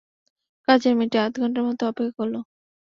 [0.67, 2.35] কাজের মেয়েটি আধা ঘন্টার মতো অপেক্ষা করল।